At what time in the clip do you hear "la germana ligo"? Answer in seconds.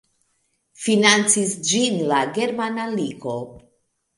2.13-3.37